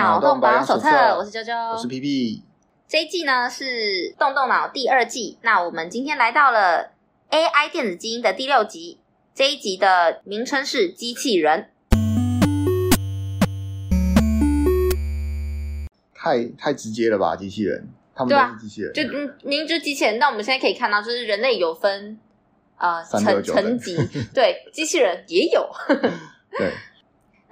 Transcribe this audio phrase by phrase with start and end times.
[0.00, 2.42] 脑洞保养手册，我是啾啾，我是皮皮。
[2.88, 6.92] 这一季呢是动动脑第二季，那我们今天来到了
[7.28, 8.98] AI 电子基因的第六集。
[9.34, 11.68] 这一集的名称是机器人，
[16.14, 17.36] 太太直接了吧？
[17.36, 20.18] 机器人，他们都是机器人，啊、就嗯，您就机器人。
[20.18, 22.18] 那我们现在可以看到，就是人类有分
[22.78, 23.98] 呃层层级，
[24.32, 25.70] 对，机器人也有，
[26.56, 26.72] 对。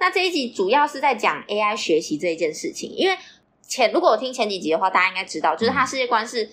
[0.01, 3.17] 那这一集主要是在讲 AI 学习这一件事情，因为
[3.67, 6.49] 前如果我听前几集的话，大家应该知道，就是它世界观是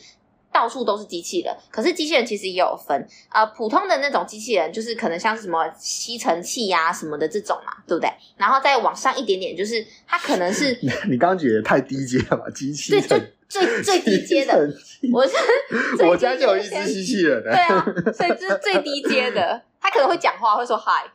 [0.51, 8.09] 到处都是机器人，嗯、可是机器人其实也有分，呃，普通的那种机器人就是可能像是什么吸尘器呀、啊、什么的这种嘛，对不对？
[8.37, 12.49] 然后再往上一点点，就是它可能是 你刚刚觉得太低阶了吧？
[12.53, 14.69] 机器对，就最最低阶的，
[15.13, 15.35] 我是
[16.05, 21.05] 我家就有一只机器人，对啊，所以这是最低阶的，它可能会讲话，会说嗨，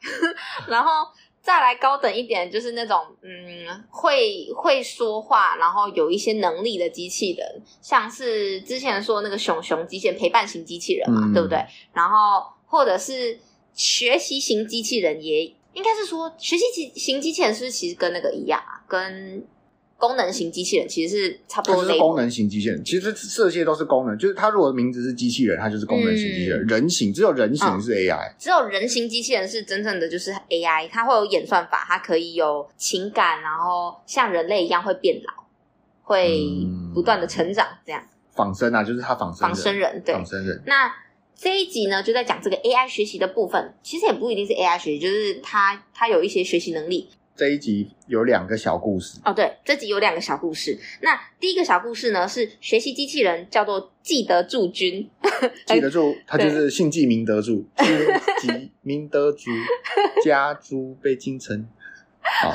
[0.69, 1.09] 然后。
[1.43, 11.59] 再来高等一点，就是那种嗯，会会说话，然后有一些能力的机器人，像是之前说那个熊熊机器人，陪伴型机器人嘛，嗯、对不对？
[11.93, 13.39] 然后或者是
[13.73, 18.85] 学习型机器人也，也应该是说学习型机器人是不是其实跟那个一样啊？
[18.87, 19.47] 跟
[20.01, 21.84] 功能型机器人其实是差不多。
[21.84, 24.17] 就是功能型机器人，其实这些都是功能。
[24.17, 26.59] 就是它如果名字是机器人，它就是功能型机器人。
[26.61, 35.45] 嗯、人形只有人形是 AI，、嗯、只有人形机器人是真正的就是 AI，它会有演算法，它可以有情感，然后像人类一样会变老，
[36.03, 38.03] 会不断的成长，这样。
[38.33, 39.41] 仿生啊，就是它仿生。
[39.41, 40.15] 仿生人，对。
[40.15, 40.62] 仿生人。
[40.65, 40.91] 那
[41.37, 43.75] 这一集呢，就在讲这个 AI 学习的部分。
[43.83, 47.11] 其实也不一定是 AI 学习，就是它它有一些学习能力。
[47.36, 50.78] 这一集有两个小故事哦，对，这集有两个小故事。
[51.00, 55.09] 那第一个小故事呢，是学习机器人叫做记得住君，
[55.67, 57.64] 记得住，他就是姓记名得住，
[58.41, 59.50] 记名得住，
[60.22, 61.66] 家住北京城。
[62.22, 62.55] 好，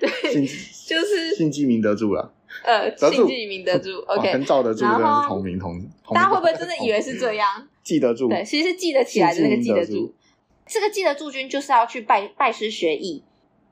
[0.00, 0.42] 对，姓
[0.86, 2.32] 就是姓记名得住了，
[2.64, 5.78] 呃，姓记名得住，OK，跟赵得住真的是同名同。
[6.14, 7.68] 大家会不会真的以为是这样？
[7.84, 10.14] 记得住，对，其实是记得起来的那个记得住。
[10.66, 13.22] 这个记得住君就是要去拜拜师学艺。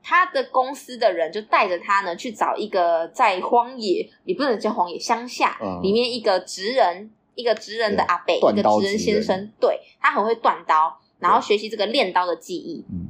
[0.07, 12.85] 他的公司的人就带着他呢去找一个在荒野，也不能叫荒野，乡下、嗯、里面一个职人，一个职人的阿伯，一个职人先生，对，他很会断刀，然后学习这个练刀的技艺。
[12.91, 13.07] 嗯、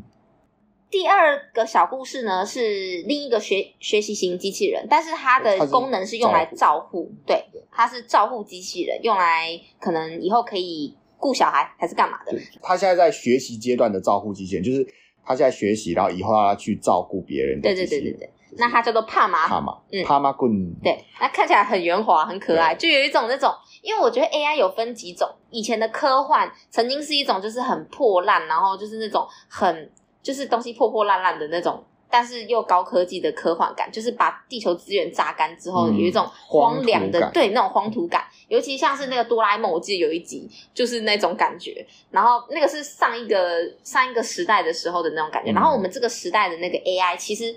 [0.89, 12.31] 第二个小故事呢是另一个学学习型机器人，但是它的功能是用来照护，对，它是照护机器人，用来可能以后可以顾小孩还是干嘛的。
[12.61, 14.87] 他现在在学习阶段的照护机器人就是。
[15.25, 17.59] 他现在学习，然后以后要去照顾别人。
[17.61, 19.47] 对对对对对，那他叫做帕玛。
[19.47, 20.51] 帕玛，嗯，帕玛棍。
[20.83, 29.91] 对，那看起来很圆滑，很可爱，就有一种那种，因为我觉得 AI 有分几种，以前的科幻曾经是一种就是很破烂，然后就是那种很
[30.21, 31.83] 就是东西破破烂烂的那种。
[32.17, 38.23] 但是又高科技的科幻感，就是把地球资源榨干之后，有一种荒凉的，对，那种荒土感。
[38.47, 41.85] 尤其像是那个哆啦 A 梦，我记得有一集就是那种感觉。
[42.11, 45.51] 然后那个是上一个上一个时代的时候的那种感觉。
[45.51, 47.53] 然后我们这个时代的那个 AI，其实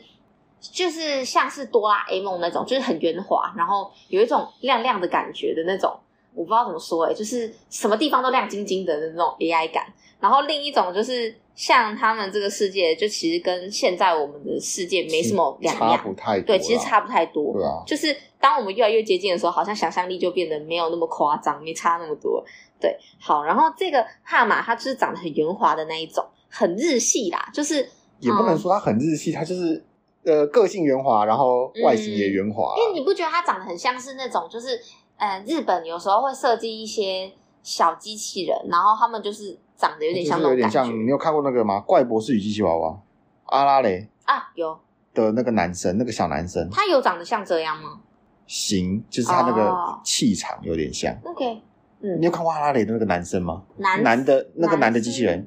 [0.61, 5.97] 就是像是哆啦 A 梦那种，就是很圆滑，然后有一种亮亮的感觉的那种。
[6.35, 9.87] 我不知道怎么说哎、欸，就是什么地方都亮晶晶的那种 AI 感。
[10.21, 11.35] 然后另一种就是。
[11.59, 16.47] 像他们这个世界，就其实跟现在我们的世界没什么两样，差不太多。
[16.47, 17.53] 对，其实差不太多。
[17.53, 22.41] 对啊，就是当我们越来越接近的时候，好像想象力就变得没有那么夸张，没差那么多。
[22.81, 27.79] 对，好，然后这个帕玛它就是长得很圆滑的那一种，很日系啦，就是
[28.21, 29.85] 也不能说它很日系，它就是
[30.23, 32.73] 呃个性圆滑，然后外形也圆滑。
[32.79, 34.81] 因为你不觉得它长得很像是那种，就是
[35.19, 37.31] 呃日本有时候会设计一些
[37.63, 39.59] 小机器人，然后他们就是。
[39.79, 41.07] 长得有点像，有点像。
[41.07, 41.79] 你有看过那个吗？
[41.87, 43.01] 怪博士与机器娃娃，
[43.45, 44.77] 阿拉蕾啊，有
[45.15, 48.01] 的那个男生，那个小男生，他有长得像这样吗？
[48.49, 51.17] 行，就是他那个气场有点像。
[51.23, 51.63] OK，
[52.01, 53.63] 嗯，你有看过阿拉蕾的那个男生吗？
[53.77, 55.47] 男男的那个男的机器人，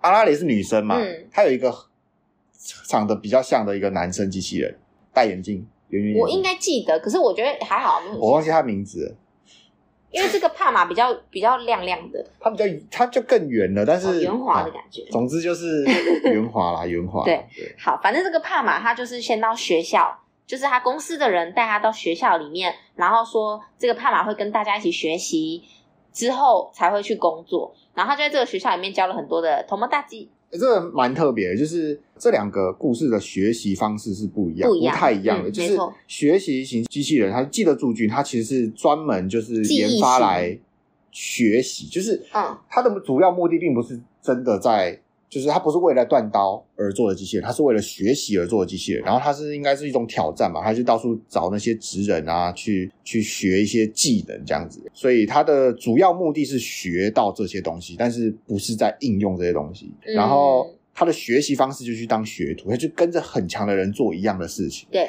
[0.00, 0.96] 阿拉蕾是女生嘛？
[0.98, 1.72] 嗯，他有一个
[2.88, 4.76] 长得比较像的一个男生机器人，
[5.14, 6.18] 戴眼镜，圆圆。
[6.18, 8.00] 我应该记得，可是我觉得还好。
[8.18, 9.16] 我忘记他名字了。
[10.12, 15.04] 因为这个帕玛比较比较亮亮的，它比较它就更圆了，但是圆滑的感觉。
[15.08, 15.84] 总之就是
[16.26, 17.22] 圆滑啦，圆滑。
[17.24, 17.46] 对，
[17.78, 20.12] 好，反正这个帕玛他就是先到学校，
[20.44, 25.62] 就是他公司的人带他到学校里面，然后说这个帕玛会跟大家一起学习，
[26.12, 30.28] 之后才会去工作，然后他就在这个学校里面教了很多的头毛大鸡。
[30.50, 35.48] 欸、这个蛮特别的，就是这两个故事的学习方式是不一样，不，一样不太一样的。
[35.48, 35.76] 嗯、就是
[36.06, 40.58] 学习型机器人，它记得住君，它其实是专门就是研发来
[41.10, 49.02] 学习，就是嗯，它的主要目的并不是真的在就是它不是为了断刀而做的机器人，它是为了学习而做的机器人。
[49.04, 54.82] 然后它是应该是一种挑战吧，它就到处找那些职人啊，去去学一些技能这样子。
[54.92, 59.94] 所以它的主要目的是学到这些东西，但是不是在应用这些东西。
[60.02, 64.88] 然后它的学习方式就去当学徒，他就跟着很强的人做一样的事情。
[64.90, 65.08] 对。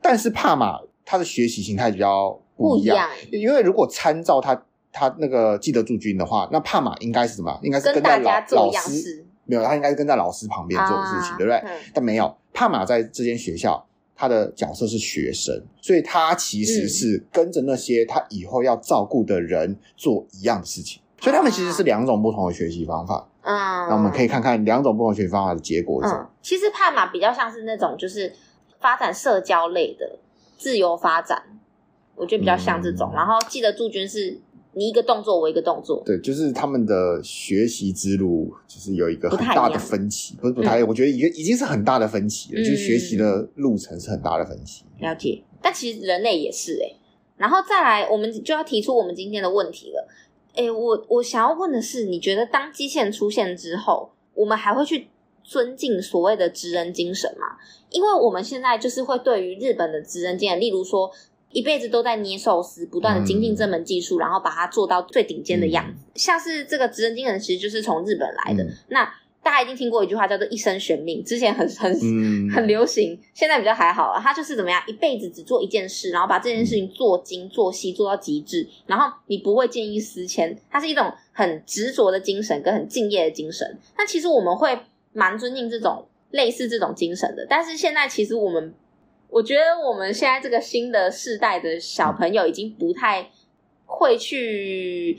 [0.00, 7.60] 但是帕玛他的学习形态比较不一样，因为如果参照他他那个记得驻军的话，那帕玛应该是什么？
[7.62, 9.26] 应该是跟在老老师。
[9.48, 11.56] 没有，他应该是跟在老师旁边做的事情，啊、对不对？
[11.64, 13.82] 嗯、但没有，帕玛在这间学校，
[14.14, 23.26] 他的角色是学生，所以他其实是跟着那些他以后要照顾的人做一样的事情，嗯、所以他们其实是两种不同的学习方法。
[23.40, 23.56] 嗯，
[23.88, 26.20] 那我们可以看看两种不同学习方法的结果是什么。
[26.22, 28.30] 嗯、其实帕玛比较像是那种就是
[28.78, 30.18] 发展社交类的
[30.58, 31.42] 自由发展，
[32.14, 33.10] 我觉得比较像这种。
[33.12, 34.38] 嗯、然后记得驻军是。
[34.78, 44.84] 你一个动作，我一个动作，对，就是他们的学习之路，就是有一个很大的分歧，不，不是不太，嗯、我觉得已经已经是很大的分歧了，嗯、就是学习的路程是很大的分歧。
[45.00, 46.96] 了解，但其实人类也是哎、欸，
[47.36, 50.08] 然后再来，我们就要提出我们今天的问题了。
[50.54, 55.08] 哎、欸，我我想要问的是，你觉得当机器人出现之后，我们还会去
[55.42, 57.56] 尊敬所谓的职人精神吗？
[57.90, 61.10] 因为我们现在就是会对于日本的职人精神，例如说。
[61.50, 66.04] 一辈子都在捏寿司，不断的精进这门技术，嗯、然后把它做到最顶尖的样子。
[66.06, 68.62] 嗯、像是这个职人精神，其实就是从日本来的。
[68.64, 74.20] 嗯、那大家一定听过一句话叫做“一生悬命”，之前很很、嗯、很流行，现在比较还好了。
[74.20, 80.54] 他就是怎么样，一辈子只做一件事，然后把这件事情做精做细做到极致，然后你不会见异思迁。
[80.70, 83.78] 它是一种很执着的精神跟很敬业的精神。
[83.96, 84.78] 那其实我们会
[85.14, 88.74] 蛮尊敬这种类似这种精神的，但是现在其实我们。
[89.30, 93.30] 我觉得我们现在这个新的世代的小朋友已经不太
[93.84, 95.18] 会去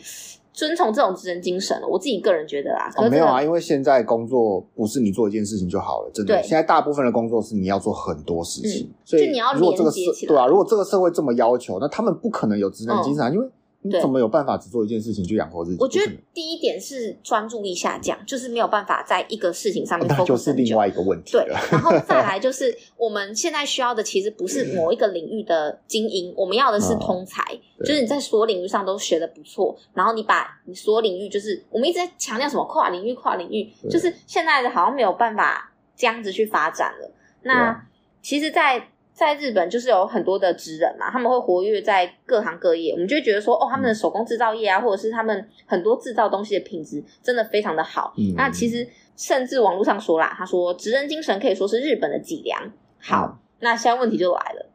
[0.51, 1.88] 遵从这种职人精神了。
[1.88, 6.35] 我自己个人觉得啦，哦，没有啊，因为现在工作不是你做一件事情就好了，真的。
[6.35, 9.97] 对现在大部分的工作是你要做很多事情，嗯、所以就你要如果这个社
[10.27, 13.47] 对啊，如果这个社会这么要求，那他们不可能有职人精神，嗯、因为。
[13.81, 15.77] 你怎么有办法只做一件事情去养活自己？
[15.79, 21.31] 我觉得第一点是专注力下降，就是没有办法在一个事情上面就是另外一个问题。
[21.31, 37.11] 对，然后再来 就是我们现在需要的其实不是某一个领域的精英，我们要的是通才，哦、就是你在所有领域上都学的不错，然后你把你所有领域，就是我们一直在强调什么跨领域、跨领域，就是现在的好像没有办法这样子去发展了。
[37.43, 37.85] 那
[38.21, 38.89] 其实，在
[39.19, 48.13] 在日本就是有很多的职人嘛，他们会活跃在各行各业，我们就会觉得说，哦，他们的手工制造业啊，或者是他们很多制造东西的品质真的非常的好。
[48.16, 48.88] 嗯，那其实
[49.18, 52.71] 甚至网络上说啦，他说职人精神可以说是日本的脊梁。
[53.01, 54.66] 好，嗯，那现在问题就来了，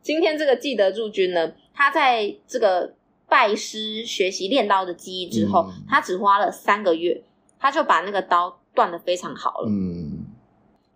[0.00, 2.94] 今天这个记得驻军呢，他在这个
[3.28, 7.22] 拜师学习练刀的技艺之后，嗯，他只花了三个月，
[7.58, 9.68] 他就把那个刀断的非常好了。
[9.68, 10.09] 嗯。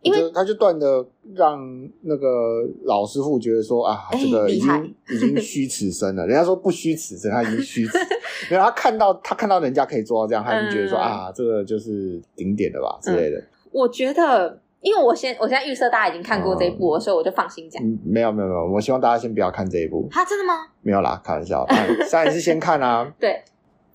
[0.04, 1.04] 因为他就断的
[1.34, 1.58] 让
[2.02, 6.24] 那个老师傅觉得说啊，这个已经已经虚此生了。
[6.28, 7.98] 人家说不虚此生，他已经虚此。
[8.50, 13.42] 因为他看到他看到人家可以做到这样，他就觉得说啊，这个就是顶点的吧之类的。
[13.72, 17.82] 我觉得，因为我先我现在预设大家已经看过这一部，所以我就放心讲。
[18.04, 20.06] 没有没有没有，我希望大家先不要看这一部。
[20.10, 20.66] 他真的吗？
[20.82, 21.66] 没有啦，开玩笑。
[22.12, 23.10] 当然是先看啊。
[23.18, 23.42] 对。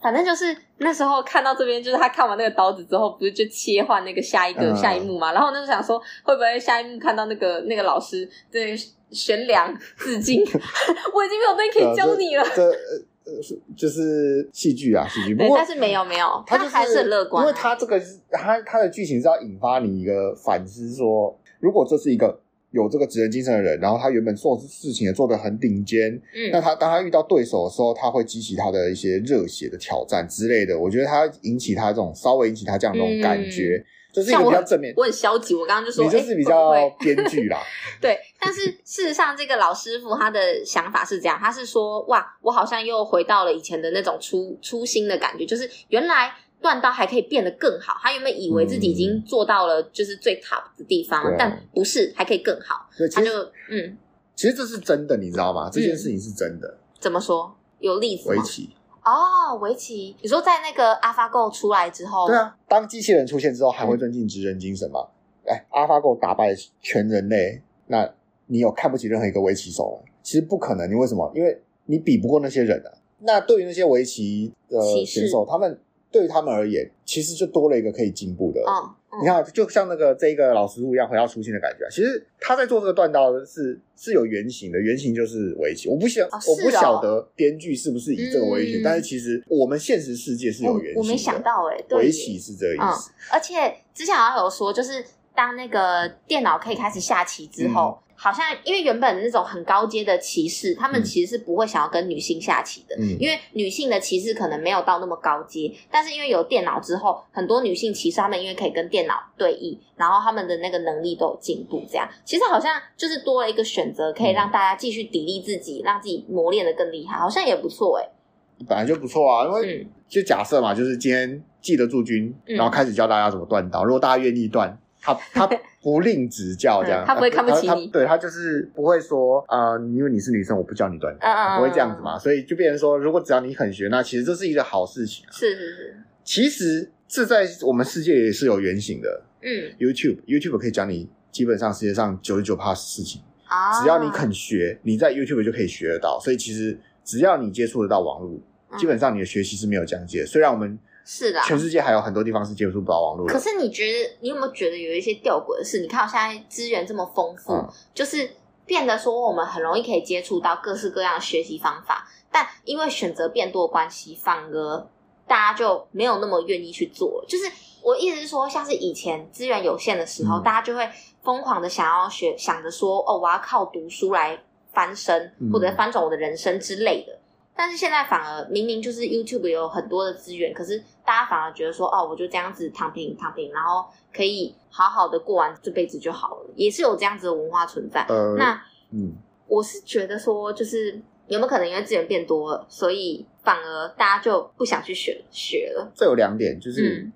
[0.01, 5.33] 反正就是那时候看到这边，就是他看完那个刀子之后，不是就切换那个下一个、嗯、下一幕嘛？
[5.33, 8.75] 然后那时候想说，会不会下一幕看到那个那个老师对
[9.11, 10.41] 悬梁自尽？
[11.13, 12.43] 我已经没有东西可以教你了。
[12.55, 13.31] 这呃
[13.77, 15.35] 就是戏剧啊，戏剧。
[15.35, 18.01] 不过，但是没有没有，他还是很乐观，因为他这个
[18.31, 22.39] 他他的剧情是要引发你一个反思，说如果这是一个。
[22.71, 30.77] 有这个职人精神的人，然后他原本做事情也做得很顶尖，嗯，那他当他遇到对手的时候，他会激起他的一些热血的挑战之类的。
[30.77, 33.83] 我觉得他引起他这种稍微引起他这样的这种感觉，
[34.13, 34.93] 就、嗯、是一个比较正面。
[34.95, 37.59] 我，我很消极，我刚刚就说你就是比较编剧啦。
[37.99, 46.31] 对，但是事实上，这个老师傅他的想法是这样，他是说哇，我好像又回到了以前的那种初初心的感觉，就是原来。
[46.61, 52.89] 断刀还可以变得更好，他原本以为自己已经做到了就是最 top 的地方，嗯、但不是，还可以更好。
[53.13, 53.31] 他就
[53.69, 53.97] 嗯，
[54.35, 55.69] 其实这是真的，你知道吗？
[55.71, 56.67] 这件事情是真的。
[56.67, 57.55] 嗯、怎么说？
[57.79, 58.35] 有例子吗？
[58.35, 58.69] 围棋
[59.05, 60.15] 哦，围棋。
[60.21, 64.99] 你说在那个 AlphaGo 出来之后，对啊，当机器人出现之后，还会尊敬职人精神吗？
[65.45, 68.07] 哎、嗯，AlphaGo 打败全人类，那
[68.47, 70.11] 你有看不起任何一个围棋手吗？
[70.21, 71.31] 其实不可能，你为什么？
[71.33, 72.91] 因为你比不过那些人啊。
[73.19, 75.79] 那对于那些围棋的选手，他们。
[76.11, 78.61] 对于他们而言，其实就多了一个可以进步的。
[78.61, 81.79] 嗯你看，就像那个这一个老师傅一样回到初心的感觉。
[81.89, 85.89] 其实他在做这个断刀是是有原型的，原型就是围棋。
[85.89, 90.99] 我不晓、哦哦、我不晓得编剧是不是以这个为原型，嗯、但是其实我们现实世界是有原型的。
[90.99, 93.13] 我，没想到哎、欸，围棋是这个意思、嗯。
[93.31, 95.03] 而且之前好像有说，就是
[95.35, 97.97] 当那个电脑可以开始下棋之后。
[98.19, 105.73] 嗯好像因为原本那种很高阶的骑士，他们其实是不会想要跟女性下棋的，嗯、因为女性的骑士可能没有到那么高阶。
[105.89, 111.81] 但是因为有电脑之后，很多女性骑士他们因为可以跟电脑对弈，然后他们的那个能力都有进步。
[111.89, 118.65] 这样其实好像就是多了一个选择，可以让大家继续砥砺自己，让自己磨练的更厉害，好像也不错哎、欸。
[118.67, 123.85] 本来就不错啊，因为就假设嘛，就是今天记得驻军，然后开始教大家怎么断刀。
[123.85, 124.77] 如果大家愿意断。
[125.01, 125.49] 他他
[125.81, 132.19] 不吝指教，这样、嗯、他不会看不起你，对他就是不会说啊、呃，因为你是女生，我不教你断刀，嗯、不会这样子嘛。
[132.19, 135.31] 所以就变成说，如果只要你肯学，那其实这是一个好事情、啊。
[135.31, 139.23] 是是是，其实这在我们世界也是有原型的。
[139.41, 146.19] 嗯，YouTube YouTube 可以讲你基本上世界上九十九趴事情啊，只要你肯学，你在 YouTube 就可以学得到。
[146.19, 148.37] 所以其实只要你接触得到网络，
[148.71, 150.25] 嗯、基本上你的学习是没有疆界。
[150.25, 150.77] 虽然我们。
[151.11, 153.33] 是的，全世界还有很多地方是接触不到网络的。
[153.33, 155.79] 可是你觉得，你有没有觉得有一些吊诡的事？
[155.79, 158.29] 你看，我现在资源这么丰富，嗯、就是
[158.63, 164.87] 变得说我们很容易可以接触到各式各样的学习方法，但因为选择变多的关系，反而
[165.25, 167.25] 大家就没有那么愿意去做。
[167.27, 167.45] 就是
[167.81, 170.87] 我意思是说，像是以前资源有限的时候，嗯、大家就会
[171.23, 174.39] 疯狂的想要学，想着说，哦，我要靠读书来
[174.71, 177.18] 翻身，嗯、或者翻转我的人生之类的。
[177.55, 188.05] 但是现在反而明明就是 YouTube 有很多的资源，可是大家反而觉得说，哦，我就这样子躺平躺平，然后可以好好的过完这辈子就好了，也是有这样子的文化存在。
[188.07, 188.53] 呃，那
[188.91, 189.11] 嗯，
[189.45, 195.91] 我是觉得说，就是有没有可能因为资源变多了，所以反而大家就不想去学学了？
[195.93, 197.11] 这有两点，就是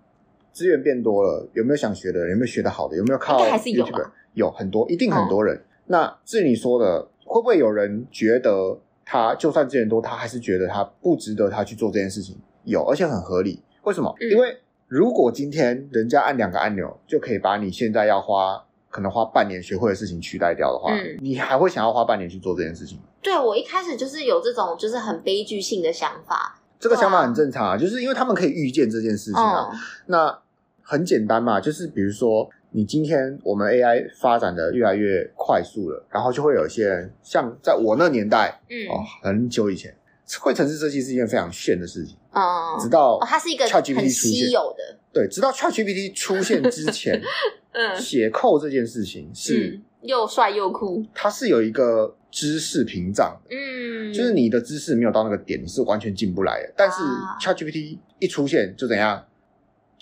[0.51, 2.31] 资源变多了，有没有想学的人？
[2.31, 2.97] 有没有学的好的？
[2.97, 3.49] 有没有靠 YouTube？
[3.49, 4.13] 还是有吧？
[4.33, 5.55] 有很多，一定很多人。
[5.55, 8.77] 哦、那至于你说的，会不会有人觉得？
[9.05, 12.37] 他就算资源多，他还是觉得他不值得他去做这件事情。
[12.63, 13.61] 有，而且很合理。
[13.83, 14.15] 为什么？
[14.19, 14.57] 嗯、因为
[14.87, 23.03] 如果今天人家按两个按钮就可以把你现在要花可能花半年学会的事情取代掉的话，嗯、你还会想要花半年去做这件事情吗？
[23.21, 26.59] 对，我一开始就是有这种就是很悲剧性的想法。
[26.79, 29.69] 这个想法很正常啊，就是因为他们可以预见这件事情啊。
[29.71, 30.39] 嗯、那
[30.81, 32.49] 很简单嘛，就是比如说。
[32.75, 39.95] 你今天我们 AI 发展的越来越快速了，然后就会有一些人，像在我那年代，嗯，哦，很久以前，
[40.41, 47.21] 会城市设计是一件非常炫的事情，哦，直到哦，它是一个很稀有的，对，直到 ChatGPT 出现之前，
[47.73, 56.73] 嗯，写 code 这件事情是、嗯、又帅又酷，它是有一个知识屏障，嗯，就是你的知识没有到那个点，你是完全进不来的。
[56.75, 57.03] 但是
[57.39, 59.23] ChatGPT 一出现就怎样？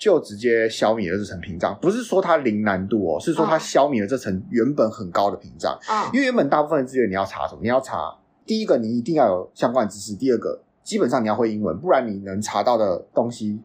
[0.02, 5.78] 就直接消弭了这层屏障，不是说它零难度哦，是说它消弭了这层原本很高的屏障。
[5.86, 7.60] 啊，因为原本大部分的资源你要查什么？
[7.62, 8.12] 你要查
[8.44, 13.60] 第一个，你一定要有相关的知识；第二个，基本上你要会英文，不然你能查到的东西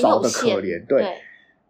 [0.00, 0.82] 少得可怜。
[0.82, 1.18] 啊、对，对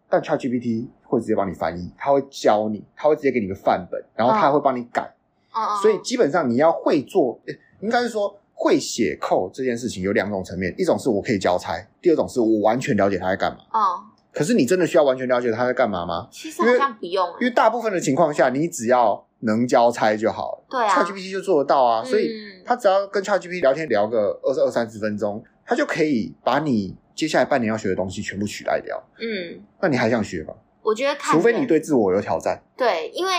[0.09, 5.13] 但 ChatGPT 会直接帮你翻译，他会教你，他会直接给你个范本，然后他还会帮你改。
[5.51, 7.41] 啊，所以基本上你要会做，
[7.81, 13.59] 应该是说会写 code 这件事情有两种层面，一种是我可以交差，第二种是我完全了解他在干嘛。
[13.73, 14.05] 哦。
[14.33, 16.29] 可是你真的需要完全了解他在干嘛吗？
[16.31, 20.65] 其实好像不用，因为大部分的情况下，你只要能交差就好了。
[20.71, 22.03] 对啊，ChatGPT 就做得到啊。
[22.03, 22.31] 所以
[22.65, 29.01] 他只要跟 ChatGPT 聊天聊个二十二三十分钟，他就可以把你接下来半年要学的东西全部取代掉。
[29.21, 30.53] 嗯，那你还想学吗？
[30.83, 32.61] 我觉得看，除非你对自我有挑战。
[32.77, 33.33] 对，因为。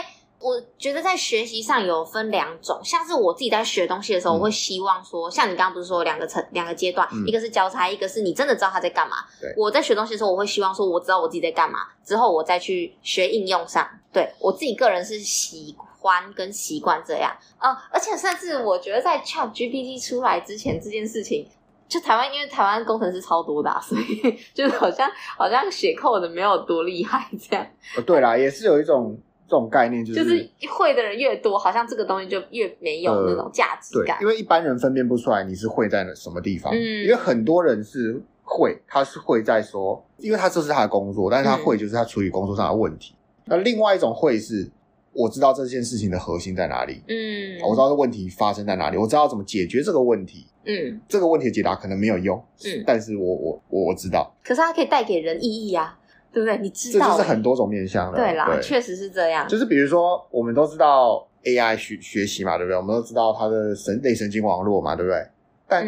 [0.45, 9.17] 我觉得在学习上有分两种，像是我自己在学东西的时候，嗯、我会希望说，像你刚刚不是说两个层、两个阶段，嗯、一个是交叉，一个是你真的知道他在干嘛。
[9.41, 13.89] 对我在学东西的时候，我会希望说，我知道我自己在干嘛，之后我再去学应用上。
[14.13, 21.49] 对我自己个人是喜欢跟习惯这样啊、呃，而且甚至我觉得在 ChatGPT 出来之前，这件事情，
[21.87, 27.65] 就台湾因为台湾工程师超多的、啊，所以 就是好像好像写 code 的没有多厉害这样。
[27.97, 29.17] 哦，对啦，也是有一种。
[29.55, 34.17] 这种概念就是，就是会的人越多，好像这个东西就越没有那种价值感。
[34.17, 36.73] 呃、对，因为一般人分辨不出来你是会在什么地方。
[36.73, 43.15] 嗯，因为很多人是会，他是会在说，因为他这是他的工作，但是他会就是他处理工作上的问题。
[43.15, 44.69] 嗯、那另外一种会是，
[45.13, 47.01] 我知道这件事情的核心在哪里。
[47.07, 50.45] 嗯，我知道这问题发生在哪里，我知道怎么解决这个问题。
[50.65, 52.37] 嗯，这个问题的解答可能没有用。
[52.65, 54.35] 嗯，但是我我我知道。
[54.43, 55.97] 可是它可以带给人意义啊。
[56.35, 56.57] 对不对？
[56.57, 58.17] 你知道，这就是很多种面向的。
[58.17, 59.47] 对啦，确实是这样。
[59.47, 62.75] 就是比如说，我们都知道 AI 学学习嘛，对不对？
[62.75, 65.25] 我们都知道它的神类神经网络嘛，对不对？
[65.65, 65.87] 但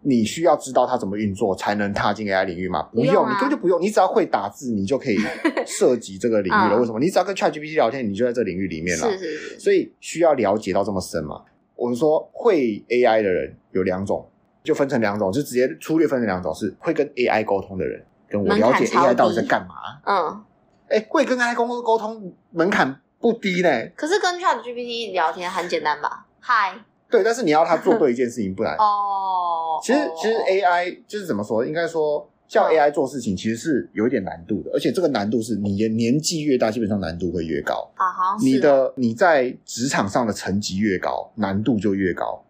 [0.00, 2.82] 你需要知道它怎么运作才能踏进 AI 领域吗？
[2.92, 5.16] 不用，不用啊、你根本就不用，你只要会打字，你就可以
[5.64, 6.70] 涉及这个领域了。
[6.72, 6.98] 嗯、为什么？
[6.98, 9.10] 你只要跟 ChatGPT 聊天，你就在这领域里面了。
[9.10, 9.60] 是是是。
[9.60, 11.42] 所以需要了解到这么深嘛？
[11.76, 14.28] 我们说会 AI 的人有两种，
[14.64, 19.74] 就分成两种，就直接粗略分成两种，是会跟 AI 沟通的人，跟我了解 AI 到底在干嘛。
[20.04, 20.44] 嗯，
[20.88, 23.68] 哎，会跟 AI 公司沟通门槛不低呢。
[23.96, 26.26] 可是跟 ChatGPT 聊天很简单吧？
[26.40, 26.78] 嗨。
[27.10, 29.80] 对，但是你要他做对 一件事情不然哦。
[29.82, 31.64] 其实其实 AI 就是怎么说？
[31.64, 38.12] 应该说叫 AI 做事情，其实是有一点难度的，而且这个难度是你年纪越大，基本上难度会越高啊。
[38.12, 42.44] 好你的你在职场上的层级越高，难度就越高。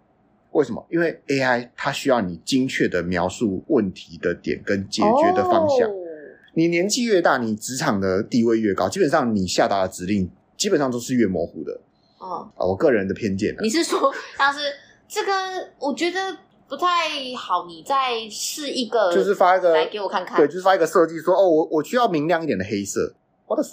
[0.52, 0.86] 为什么？
[0.90, 5.90] 因为 AI 它需要你精确的描述问题的点跟解决的方向。
[6.54, 11.80] 你年纪越大，你职场的地位越高，基本上你下达的指令基本上都是越模糊的。
[12.20, 12.26] 嗯，
[12.56, 13.54] 啊，我个人的偏见。
[13.60, 14.60] 你是说，像是
[15.06, 15.32] 这个，
[15.78, 16.36] 我觉得
[16.68, 16.86] 不太
[17.36, 17.66] 好。
[17.66, 20.36] 你再试一个，就是发一个来给我看看。
[20.36, 23.14] 对，就是发一个设计说，哦，我我需要明亮一点的黑色。
[23.46, 23.68] What the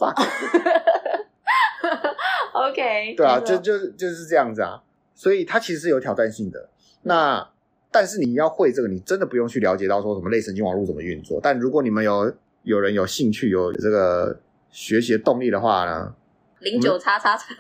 [2.54, 4.84] fuck？OK，okay, 对啊，就就就是这样子啊。
[5.16, 6.70] 所以它其实是有挑战性的。
[7.02, 7.50] 那
[7.90, 11.40] 但是你要会这个，你真的不用去了解到说什么类神经网络怎么运作。
[11.42, 12.32] 但如果你们有
[12.64, 14.38] 有人有兴趣有这个
[14.70, 16.14] 学习的动力的话呢？
[16.60, 17.54] 零九叉叉叉，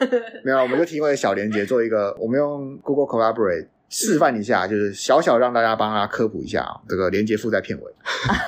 [0.43, 6.81] 没有，我们就提供一个小连接，做一个， 我们用 Google Collaborate 示范一下，就是小小让大家帮他科普一下啊。
[6.89, 7.93] 这个连接附在片尾。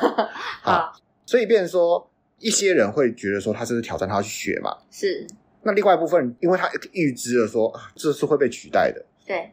[0.63, 0.93] 好，
[1.27, 2.09] 所以变成说，
[2.39, 4.75] 一些人会觉得说，他这是挑战，他要去学嘛。
[4.89, 5.27] 是。
[5.67, 9.05] 那另外一部分，因为他预知了说，这是会被取代的。
[9.25, 9.51] 对。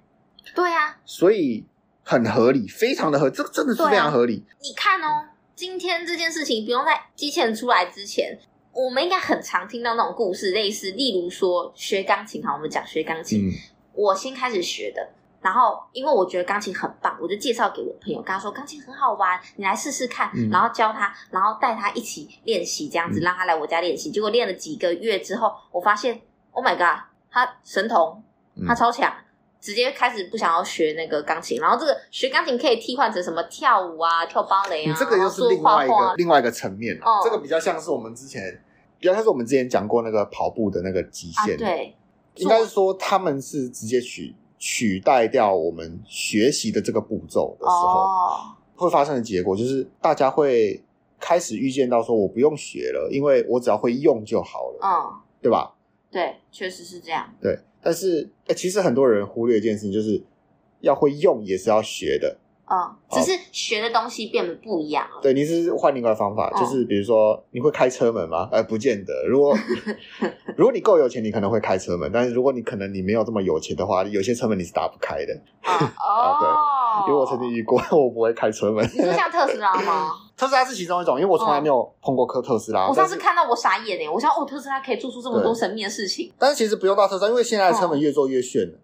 [0.54, 0.97] 对呀。
[1.04, 1.66] 所以
[2.04, 4.44] 很合理，非常的合，这个真的是非常合理。
[4.62, 8.38] 你看哦，今天这件事情不用在机器人出来之前。
[8.73, 13.49] 我们应该很常听到那种故事，类似，例如说学钢琴，好，我们讲学钢琴。
[13.49, 13.52] 嗯、
[13.92, 15.11] 我先开始学的，
[15.44, 24.10] 然后因为我觉得钢琴很棒，我就介绍给我朋友，跟他说钢琴很好玩，你来试试看，嗯、然后教他，然后带他一起练习，这样子、嗯、让他来我家练习。
[24.10, 26.20] 结果练了几个月之后，我发现
[26.52, 28.22] ，Oh my god，他神童，
[28.66, 29.08] 他超强。
[29.10, 29.20] 嗯
[29.64, 38.62] 直接开始不想要学那个钢琴，然后这个学钢琴可以替换成什么跳舞啊、跳芭蕾啊，你这个又是另外一个画画另外一个层面、啊哦、这个比较像是我们之前，
[38.98, 41.54] 比较像是我们之前讲过那个跑步的那个极限。
[41.54, 41.96] 啊、对，
[42.35, 44.35] 应该是说他们是直接取
[44.66, 50.83] 取代掉我们学习的这个步骤的时候，哦、会发生的结果就是大家会
[51.20, 55.74] 开始预见到说，我不用学了，因为我只要会用就好了，嗯，对吧？
[56.11, 57.31] 对，确实是这样。
[57.42, 57.59] 对。
[57.83, 60.24] 但是，欸，其实很多人忽略一件事情，就是
[60.81, 62.38] 要会用也是要学的。
[62.64, 65.20] 嗯，只是学的东西变得不一样了。
[65.20, 68.48] 对，你是换另外方法，就是比如说，你会开车门吗？
[68.50, 69.27] 呃，不见得。
[69.29, 69.55] 如果
[70.57, 72.11] 如果你够有钱，你可能会开车门。
[72.12, 75.33] 但是如果你可能你没有这么有钱的话，有些车门你是打不开的。
[75.64, 76.38] 哦，
[77.05, 78.85] 对，因为我曾经遇过， 我不会开车门。
[78.85, 80.11] 你是像特斯拉吗？
[80.37, 82.88] 特斯拉是其中一种，因为我从来没有碰过科特斯拉。
[82.88, 86.33] 我上次看到我傻眼诶，我想哦，特斯拉可以做出这么多神秘的事情。
[86.38, 88.79] 但是其实不用到特斯拉，因为现在的车门越做越炫了，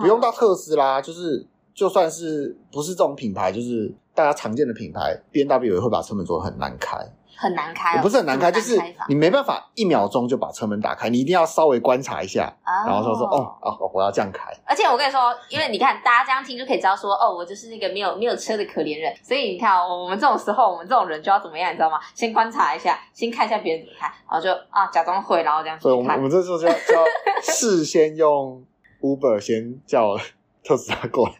[0.00, 1.46] 不用到特斯拉，就是。
[1.74, 6.96] 就算是不是这种品牌，就是大家常见的品牌，BMW 也会把车门做得很难开，
[7.36, 12.52] 很难开，不是很难开，就是你没办法一秒钟就把车门打开，你一定要稍微观察一下，
[12.86, 14.50] 然后说说哦哦，我要这样开。
[14.64, 19.14] 而且我跟你说，因为你看大家这样听就可以知道说，哦，我就是那个没有没有车的可怜人。
[19.22, 21.98] 所以你看，我们这种时候，我们这种人就要怎么样，你知道吗？
[22.14, 25.78] 先观察一下， 先看一下别人怎么开，然后就啊假装会，然后这样。
[25.78, 27.04] 所以我们我们这时候就要就要
[27.42, 28.64] 事先用
[29.00, 30.16] Uber 先叫
[30.64, 31.34] 特斯拉过来。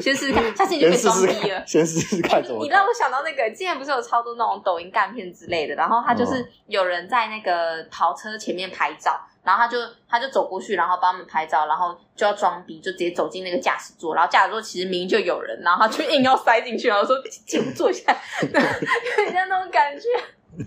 [0.00, 1.62] 先试试看，下次你就可以装逼了。
[1.66, 2.42] 先试试看。
[2.60, 17.16] 你让我想到那个，之前不是有超多那种抖音干片之类的，然后他就是有人在那个跑车前面拍照，然后他就他就走过去，然后帮他们拍照，然后就要装逼，就直接走进那个驾驶座，然后驾驶座其实明明就有人，然后他就硬要塞进去，然后说
[17.46, 20.08] 请坐一下， 有点像那种感觉，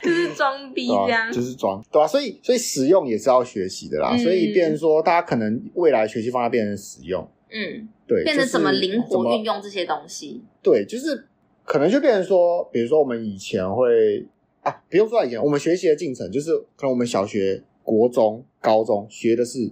[0.02, 7.90] 就是装逼这样，啊、就是装，对啊，所以所以使用也是要学习的啦，嗯、所以变成说大家可能未来学习方法变成使用，嗯。
[8.08, 10.42] 对，变成怎么灵活运用这些东西？
[10.64, 11.28] 对，就是
[11.66, 14.26] 可能就变成说，比如说我们以前会
[14.62, 19.70] 啊，不用说以前，我们学习的进程就是，可能我们小学、国中、高中学的是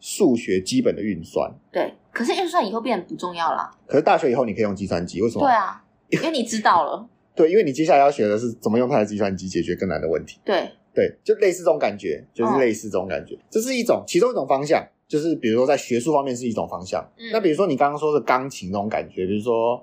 [0.00, 1.52] 数学基本的运算。
[1.70, 3.70] 对，可是运算以后变得不重要了。
[3.86, 5.46] 可是大学以后你可以用计算机，为什么？
[5.46, 7.06] 对啊，因为你知道了。
[7.34, 10.40] 对，因为你接下来要学的是怎么用它的计算机解决更难的问题。
[10.44, 14.84] 对，对，就类似这种感觉，就是类似这种感觉，哦、这是一种其中一种方向。
[15.08, 19.82] 就是比如说在学术方面是一种方向，嗯、那比如说你刚刚说的钢琴那种感觉，比如说，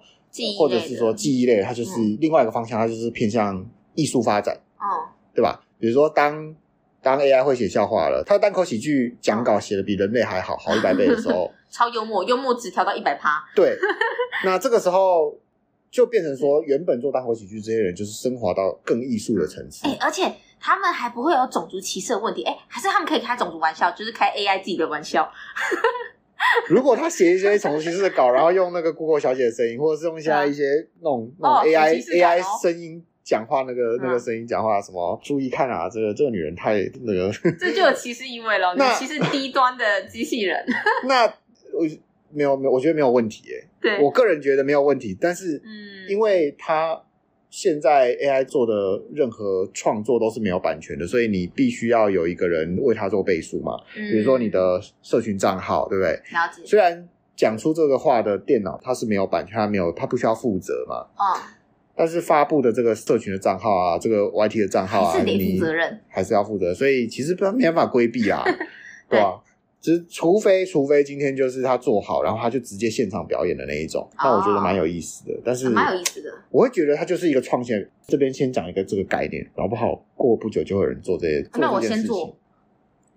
[0.58, 5.62] 或者是说记忆类，它就是另外一个方向，嗯、它就是偏向艺术发展，哦，对吧？
[5.80, 6.56] 比如说当
[7.02, 11.52] 当 AI 会写笑话了，它单口喜剧讲稿写的比人类还好，好一百倍的时候。
[11.70, 13.44] 超幽默，幽默值调到一百趴。
[13.54, 13.78] 对，
[14.46, 15.38] 那这个时候
[15.92, 19.86] 就变成说，原本做单口喜剧这些人，就是升华到更艺术的层次。
[19.86, 20.24] 哎、欸，而且
[20.60, 22.44] 他们还不会有种族歧视的问题。
[22.44, 25.32] 哎、欸，还是他们可以开种族玩笑，就是开 AI 自己的玩笑。
[26.68, 30.64] 如果他写一些种族歧视的稿，然后用那个 Google 小姐的声音，或者是用现在一些
[31.02, 38.76] 那种那种 AI、哦、AI 声音讲话，那个那个声音讲话，什么注意看啊，这个这个女人太那个， 这就有歧视意味了。
[38.76, 40.64] 你歧视低端的机器人。
[41.08, 41.84] 那我
[42.32, 43.68] 没有没有，我觉得没有问题耶。
[43.82, 47.02] 对，我个人觉得没有问题，但是嗯，因为他。
[47.56, 53.80] 现在 AI 做的任何创作都是没有版权的，所以你必须要有一个人为他做背书嘛。
[53.96, 56.12] 嗯，比如说你的社群账号，对不对？
[56.12, 56.62] 了解。
[56.66, 60.98] 虽然讲出这个话的电脑它是没有版权，它没有，它不需要负责嘛。
[61.16, 61.40] 哦。
[61.96, 66.74] 但是发布的这个社群的账号啊，这个 YT 的账号啊，还是得负责任，还是要负责。
[66.74, 68.44] 所以其实没办法规避啊，
[69.10, 69.42] 对吧？
[69.86, 75.34] 其实，除非除非今天就是他做好，然后他就直接现场表演的那一种，那我觉得蛮有意思的。
[75.34, 77.76] 哦、但是蛮有意思的，我会觉得他就是一个创新。
[78.08, 81.44] 这边先讲一个这个概念，搞不好过不久就会有人做这些。
[81.44, 81.62] 做这件事情。
[81.62, 82.36] 那我先做。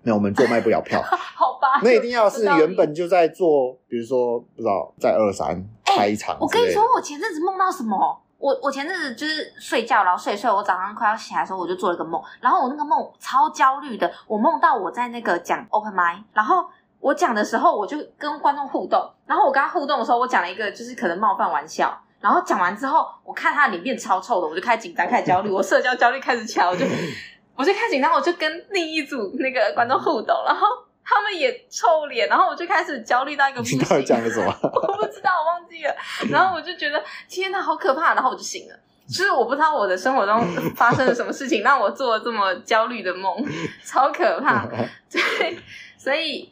[0.02, 1.00] 那，我们做卖不了票。
[1.08, 1.80] 好吧。
[1.82, 6.38] 那一定要是原本就在做，比如说不知道在二三开一场、欸。
[6.38, 7.96] 我跟你说，我前阵子梦到什么？
[8.38, 16.64] 我我前阵子就是睡觉，然后睡睡，我早上快要起来的时候，我就做了个梦，然后我那个梦超焦虑的，我梦到我在那个讲 open mic，然后
[17.00, 26.86] 我讲的时候，我就跟观众互动，然后我跟他互动的时候，我讲了一个就是可能冒犯玩笑，然后讲完之后，我看他的脸变超臭的，我就开始紧张，开始焦虑，我社交焦虑开始起来，我就
[27.56, 30.66] 我就开始紧张，我就跟另一组那个观众互动，然后。
[31.10, 33.78] 他们也臭脸，然后我就开始焦虑到一个不行。
[33.78, 34.54] 你到底讲了什么？
[34.62, 35.94] 我不知道，我忘记了。
[36.30, 38.12] 然后我就觉得天哪，好可怕！
[38.14, 38.78] 然后我就醒了。
[39.08, 40.38] 就是我不知道我的生活中
[40.76, 43.42] 发生了什么事情，让我做了这么焦虑的梦，
[43.82, 44.66] 超可怕。
[45.10, 45.56] 对，
[45.96, 46.50] 所以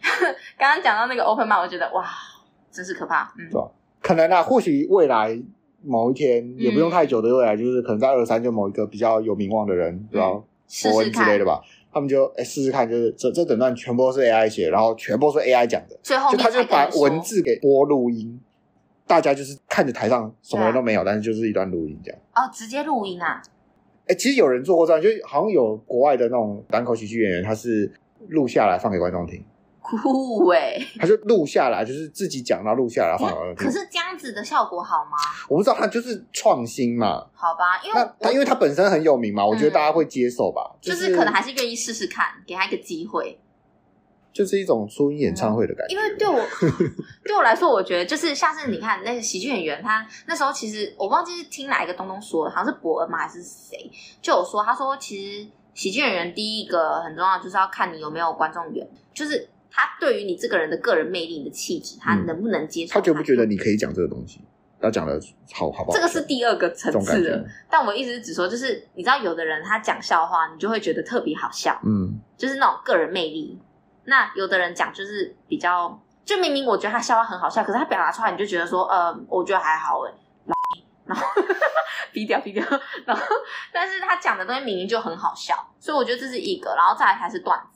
[0.56, 2.06] 刚刚讲到那个 open mind，我觉得哇，
[2.72, 3.30] 真是可怕。
[3.38, 3.50] 嗯，
[4.00, 5.38] 可能啊，或许未来
[5.84, 10.28] 某一天也不用太久的未来，就是可能在二三就某一个比较有名望的人，对吧？
[10.90, 11.60] 博恩之类的吧。
[11.96, 18.38] 他们就哎试试看，就是这这整段全部都是 AI 写，然后全部都是 AI 讲的，最后就他就把文字给播录音，
[19.06, 22.20] 大家就是看着台上什么人都没有，但是就是一段录音这样。
[22.34, 23.40] 哦，直接录音啊？
[24.08, 27.90] 哎，其实有人做过这样，就好像有国外的那种单口喜剧演员，他是
[28.28, 29.42] 录下来放给观众听。
[29.86, 30.76] 酷哎！
[30.98, 33.66] 他就录下来，就是自己讲，然后录下来放给观众听。
[33.66, 35.16] 可是这样子的效果好吗？
[35.48, 37.24] 我不知道，他就是创新嘛。
[37.32, 40.74] 好吧，因为他因为他本身很有名嘛，我觉得大家会接受吧。
[40.80, 43.38] 就是可能还是愿意试试看，给他一个机会。
[44.32, 45.94] 就是一种初音演唱会的感觉。
[45.94, 46.44] 因为对我
[47.24, 59.48] 对我来说，我觉得就是像是你看那个喜剧演员，他那时候其实我忘记是听哪一个东东说的，好像是博恩吗还是谁，就有说他说其实喜剧演员第一个很重要就是要看你有没有观众缘，就是。
[59.70, 62.94] 他对于你这个人的个人魅力、你的气质，他能不能接受？
[62.94, 64.40] 他觉不觉得你可以讲这个东西？
[64.78, 65.18] 他讲的
[65.54, 65.96] 好好不好？
[65.96, 67.44] 这个是第二个层次的。
[67.70, 73.58] 但我意思是只说，就是你知道，有的人他讲笑话，你就会觉得特别好笑，嗯，就是那种个人魅力。
[74.04, 80.12] 那有的人讲就是比较，就明明我觉得他笑话很好笑，可是他表达出来，你就觉得说，呃，我觉得还好哎，
[81.06, 81.26] 然后
[82.12, 82.62] 低调低调，
[83.06, 83.22] 然后
[83.72, 87.75] 但是他讲的东西明明就很好笑，所以我觉得这是一个，然后再来才是段子。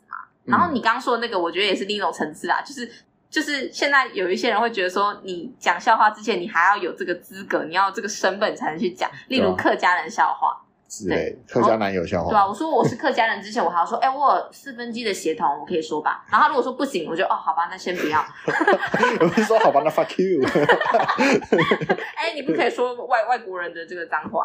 [0.51, 2.91] 然后你刚刚说的那个，我觉得也是另一种层次啊，就是
[3.31, 9.09] 就是现在有一些人会觉得说，你讲笑话之前，你还要有这个资格，你要有这个身份才能去讲。
[9.29, 10.61] 例如客家人笑话，
[11.07, 16.27] 对，客家男友笑话，对啊，我说我是客家人之前，我还要说，哎，我有四分之一的血统，我可以说吧。
[16.29, 18.25] 然后如果说不行，我就哦，好吧，那先不要。
[19.21, 20.45] 我是说好吧，那 fuck you。
[22.17, 24.45] 哎，你不可以说外外国人的这个脏话，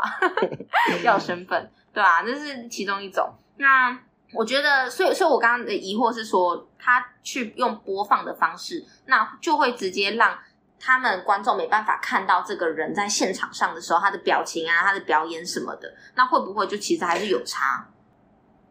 [1.03, 2.21] 要身份，对吧？
[2.21, 3.33] 这是其中一种。
[3.57, 3.97] 那。
[4.33, 10.37] 我觉得，所以，所以我刚刚的疑惑是说，他去用播放的方式，那就会直接让
[10.79, 17.87] 他们观众没办法看到这个人在现场上的时候，他的表情啊，他的表演什么的，那会不会就其实还是有差？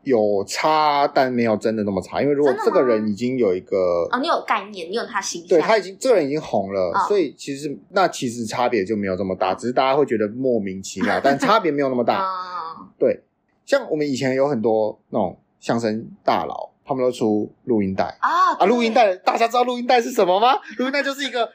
[0.03, 12.21] 有差，但没有真的那么差，因为如果这个人已经有一个哦，你有概念，你有他形象，对他已经这个人已经红了，哦、所以其实那其实差别就没有这么大，只是大家会觉得莫名其妙，但差别没有那么大。
[12.21, 13.23] 哦、对，
[13.65, 15.39] 像我们以前有很多那种。
[15.65, 18.67] 相声大佬，他们都出录音带啊啊！
[18.67, 20.61] 录音带，大家知道录音带是什么吗？
[20.77, 21.51] 录音带就是一个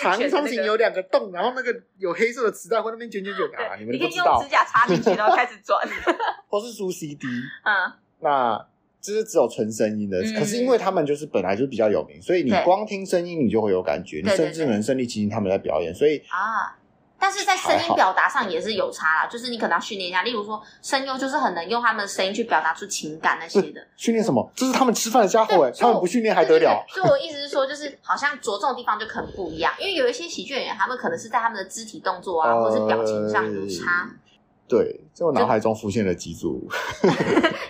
[0.00, 3.74] 长方形，有两个洞，然后那个有黑色的磁带会那边卷卷卷啊！
[3.76, 5.84] 你们不知道，你用指甲插进去，然后开始转，
[6.46, 7.26] 或是出 CD。
[7.66, 8.64] 嗯，那
[9.00, 16.78] 这是只有纯声音的，可是因为他们就是本来就比较有名，所以你光听声音你就会有感觉，你甚至能身临其境他们在表演，所以啊。
[17.18, 23.86] 但是在声音表达上也是有差啦，就是你可能要训练一下，例如说声优就是很能用他们的声音去表达出情感那些的。
[23.96, 24.50] 训练什么？
[24.54, 26.84] 这是他们吃饭的家伙哎，他们不训练还得了？
[26.88, 34.08] 所以我意思是说，就是好像着重的地方就可能不一样，因为有一些喜剧演员，他们可能是在他们的肢体动作啊，或者是表情上有差。
[34.68, 36.68] 对，在我脑海中浮现了几组。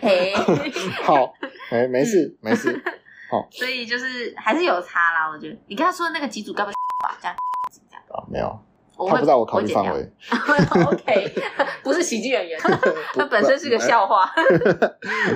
[0.01, 0.35] 嘿，
[1.05, 1.33] 好，
[1.71, 2.83] 哎，没事没事，
[3.31, 3.47] 好。
[3.53, 5.57] 所以就是还是有差啦，我觉得。
[5.69, 6.75] 你刚才说的那个几组，该不会
[7.23, 7.37] 这样
[7.89, 8.27] 这样啊？
[8.29, 8.61] 没有，
[9.07, 10.13] 他不在我考虑范围。
[10.87, 11.35] OK，
[11.85, 12.59] 不是喜剧演员，
[13.15, 14.33] 他本身是个笑话。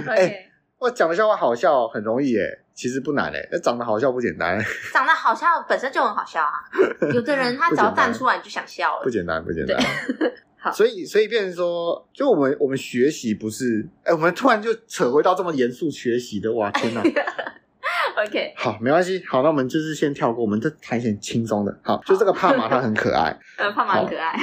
[0.09, 0.47] OK，
[0.79, 4.59] 我讲的笑话好笑很容易耶，其实不难诶，那长得好笑不简单。
[4.93, 6.65] 长得好笑本身就很好笑啊，
[7.15, 9.03] 有的人他只要站出来你就想笑了。
[9.05, 9.79] 不简单，不简单。
[10.73, 17.03] 所以，所以变成说，就我们我们学习不是，哎，我们突然就扯回到这么严肃学习的，哇，天哪
[18.27, 21.79] ！OK，好，没关系，好，那我们就是先跳过，我们再谈一些轻松的。
[21.83, 24.37] 好，就这个帕玛，它很可爱， 呃，帕玛很可爱。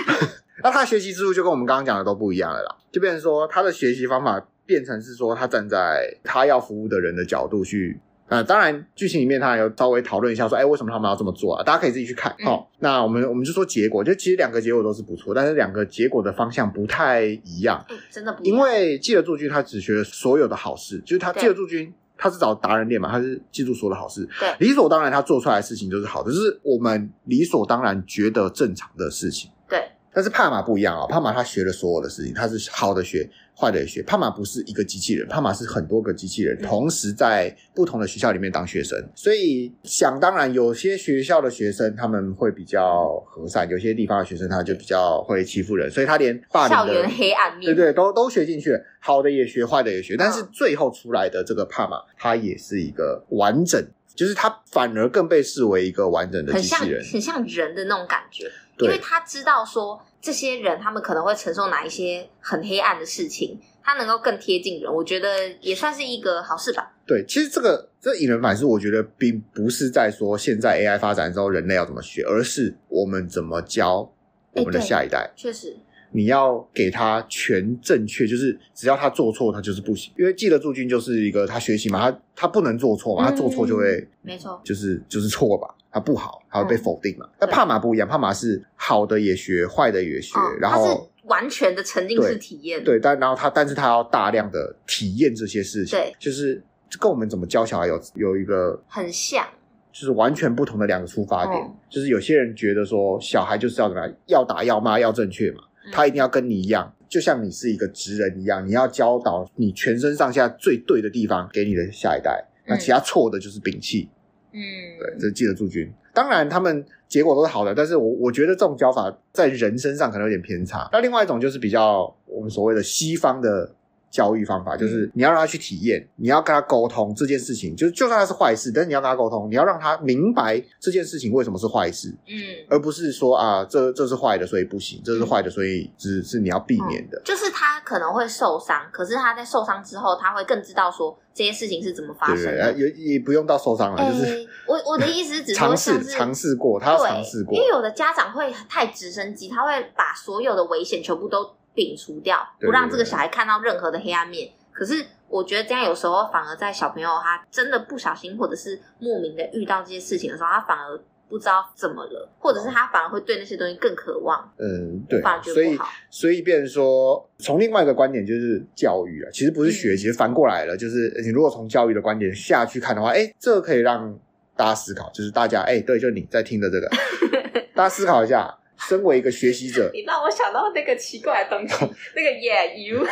[0.61, 7.99] 那他学习之路就跟我们刚刚讲的都不一样了啦，就变成说，他的学习方法变成是说，他站在他要服务的人的角度去。
[8.27, 11.63] 呃，当然，剧情里面他还有稍微讨论一下，说，哎，为什么他们要这么做啊？
[11.63, 12.31] 大家可以自己去看。
[12.43, 17.83] 好、嗯哦，那我们我们就说结果，就其实两个结果都是不错，但是两个结果的方向不太一样。
[17.89, 18.55] 嗯、真的不一样。
[18.55, 24.27] 因为记得驻军他只学了所有的好事，就是他记得驻军他是找达人练嘛，他是记住所有的好事。
[24.39, 29.49] 对，理所当然他做出来的事情就是好的，就是我们理所当然觉得正常的事情。
[29.67, 29.82] 对。
[30.12, 34.01] 但是帕玛不一样啊、帕玛他学了所有的事情，他是好的学，坏的也学。
[34.03, 38.97] 帕玛不是一个机器人，帕玛是很多个机器人同时在不同的学校里面当学生。
[39.15, 50.15] 所以想当然，有些学校的学生他们会比较和善，有些地方的学生他就比较会欺负人，所以他连霸凌的校园黑暗面，对对，都都学进去了，好的也学，坏的也学。
[50.17, 53.83] 但是最后出来的这个帕玛，他也是一个完整，
[54.15, 58.49] 就是他反而更被视为一个完整的机器人，很像，很像人的那种感觉。
[58.79, 66.93] 因为他知道说这些人他们可能会承受哪一些很黑暗的事情，他能够更贴近人，我觉得也算是一个好事吧。
[67.05, 74.12] 对，其实这个这引人反思，我觉得并不是在说现在 AI 发展之后人类要怎么学，而是我们怎么教
[74.53, 75.32] 我们的下一代。
[75.36, 75.75] 确实。
[76.11, 80.11] 你要给他全正确，就是只要他做错，他就是不行。
[80.17, 87.27] 因为记得驻军就是一个他学习嘛，他他不能做错嘛，他做错就会没错，就是就是错吧，他不好，他会被否定嘛。
[87.37, 92.83] 但帕玛不一样，帕玛是好的也学，坏的也学，然后完全的沉浸式体验。
[92.83, 96.61] 对，但然后他，但是他要大量的体验这些事情，对，就是
[96.99, 99.45] 跟我们怎么教小孩有有一个很像，
[99.91, 101.71] 就是完全不同的两个出发点。
[101.87, 105.61] 就是有些人觉得说小孩就是要怎么样，要打要骂要正确嘛。
[105.91, 114.10] 他一定要跟你一样，就像你是一个职人一样，你要教导你全身上下最对的地方给你的下一代，那其他错的就是摒弃。
[114.52, 114.60] 嗯，
[114.99, 115.91] 对，这记得驻军。
[116.13, 120.89] 当然，他们结果都是好的，但是我我觉得这种教法在人身上可能有点偏差。
[120.91, 123.75] 那另外一种就是比较我们所谓的西方的。
[124.09, 132.33] 教育方法就是你要让他去体验，你要跟他沟通这件事情，就是就算他是坏事，但是你要跟他沟通，你要让他明白这件事情为什么是坏事，嗯，
[132.69, 137.17] 而不是说啊，这这是坏的，所以不行，这是坏的，所以只是你要避免的。
[137.19, 151.45] 嗯，就是他可能会受伤，可是他在受伤之后，他会更知道说这些事情是怎么发生的，也也不用到受伤了，欸，就是我我的意思是，只是 尝试尝试过，他要尝试过，因为有的家长会太直升机，他会把所有的危险全部都
[151.75, 154.49] 摒除掉，不让这个小孩看到任何的黑暗面。
[154.71, 164.51] 可是我觉得这样有时候反而在小朋友他真的不小心或者是莫名的遇到这些事情的时候，他反而不知道怎么了，或者是他反而会对那些东西更渴望。
[164.58, 165.21] 嗯，对，
[165.53, 165.77] 所以
[166.10, 174.17] 所以变成说，从另外一个观点就是教育啊，其实不是学习，其实反过来了，就是你如果从教育的观点下去看的话，哎，这个可以让
[174.55, 176.89] 大家思考，就是大家哎，对，就你在听的这个，
[177.75, 178.55] 大家思考一下。
[178.87, 181.73] 身为一个学习者，你让我想到那个奇怪的东西，
[182.15, 183.03] 那个 Yeah you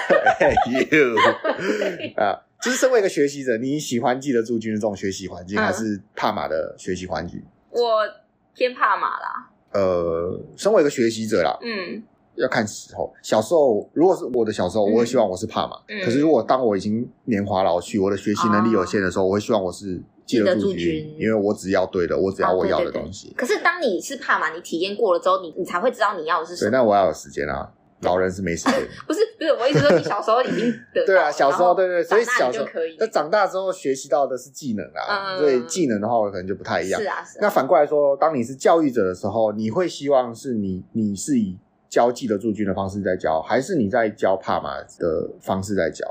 [0.92, 1.16] you
[2.16, 7.42] 啊，就是身为一个学习者，你喜欢记得住军的这种学习环境，嗯、还是帕玛的学习环境？
[7.72, 8.04] 我
[8.56, 9.50] 偏怕马啦。
[9.74, 12.02] 呃，身为一个学习者啦，嗯，
[12.36, 13.14] 要看时候。
[13.22, 15.76] 小时候，如果是我的小时候，我会希望我是帕马。
[15.90, 20.02] 嗯、可是如果当我已经年华老去，我的学习能力有限的时候，哦、我会希望我是。
[20.28, 23.34] 记得驻军，因为我只要对的，我只要我要的东西。
[23.38, 26.70] 可是当你是帕玛，你体验过了之后，你你才会知道你要的是什么。
[26.70, 28.74] 对，那我要有时间啊，老人是没时间。
[29.08, 32.98] 不是不是，我意思说你小时候已经 得对啊，小时候对对，所以小时候可以。
[33.00, 37.02] 那长大之后学习到的是技能啊，所以技能的话，我可能就不太一样。
[37.02, 37.40] 是啊是。
[37.42, 46.06] 那反过来说，当你是教育者的时候，你会希望是你你是以教记得驻军的方式在教，还是你在教帕玛的方式在教？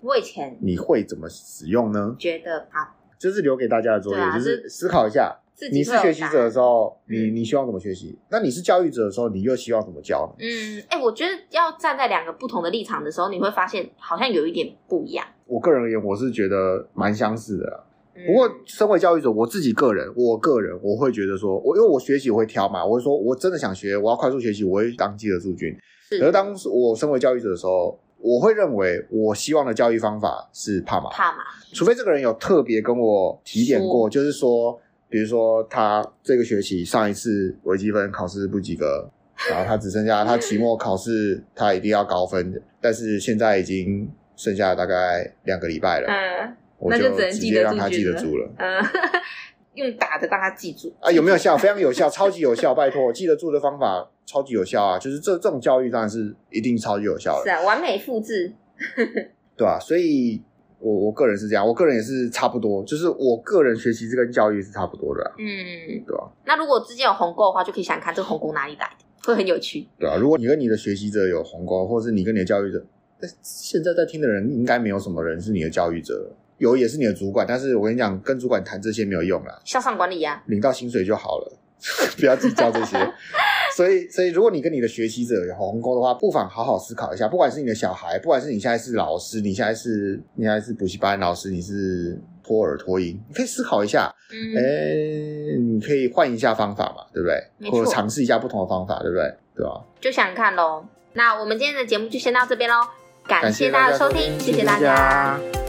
[0.00, 2.16] 我以前你会怎么使用呢？
[2.18, 2.96] 觉得帕。
[3.24, 5.34] 这是留给大家的作业，啊、就是思考一下，
[5.72, 8.18] 你是学习者的时候，你你希望怎么学习？
[8.28, 10.44] 那你是教育者的时候，你又希望怎么教呢？
[10.44, 15.26] 嗯，哎、欸，我觉得要站在两个不同的立场的时候，你会发现好像有一点不一样。
[15.46, 17.82] 我个人而言，我是觉得蛮相似的啦。
[18.26, 25.74] 不过，身为教育者，我自己个人，我个人我会觉得说，我因为我学习我会挑嘛，我会说我真的想学，我要快速学习，我会当记得住军。
[26.20, 31.10] 而当我身为教育者的时候，我会认为我希望的教育方法是帕玛。
[31.10, 39.06] 帕玛，除非这个人有特别跟我提点过，就是说，比如说他这个学期上一次微积分考试不及格，
[39.50, 46.08] 然后他只剩下他期末考试他一定要高分的，但是现在已经剩下大概两个礼拜了。
[46.08, 46.56] 嗯。
[46.86, 48.50] 那就直接让他记得住了。
[48.58, 48.84] 嗯，
[49.74, 51.10] 用打的让他记住啊？
[51.10, 51.56] 有没有效？
[51.56, 52.74] 非常有效，超级有效！
[52.74, 54.98] 拜托，记得住的方法超级有效啊！
[54.98, 57.44] 就是这这种教育当然是一定超级有效的。
[57.44, 58.52] 是啊，完美复制。
[59.56, 60.42] 对啊，所以
[60.78, 65.32] 我我个人是这样，我个人也是差不多，就是我个人学习这跟教育是差不多的。
[65.38, 66.24] 嗯，对啊。
[66.46, 69.86] 那如果之间有鸿沟的话，就可以想看这个鸿沟哪里来的，会很有趣。
[69.98, 72.84] 对啊，如果你跟你的学习者有鸿沟，或者是你跟你的教育者，
[73.20, 76.30] 但现在在听的人应该没有什么人是你的教育者。
[76.58, 79.60] 有也是你的主管，但是我跟你讲，跟主管谈这些没有用啦。
[79.64, 81.52] 向上管理呀、啊，领到薪水就好了，
[82.18, 82.96] 不要计较这些。
[83.76, 87.26] 所以，所以如果你跟你的学习者有鸿沟的话，不妨好好思考一下。
[87.26, 94.14] 不管是你的小孩，不管是你现在是老师，你现在是你现在是补习班老师，你是托儿托婴，你可以思考一下。
[94.30, 97.70] 嗯，你可以换一下方法嘛，对不对？
[97.70, 99.34] 或者尝试一下不同的方法，对不对？
[99.56, 99.84] 对吧？
[100.00, 100.84] 就想看喽。
[101.14, 102.76] 那我们今天的节目就先到这边喽，
[103.26, 104.78] 感谢大家的收听，谢谢大家。
[104.78, 105.63] 谢谢大家。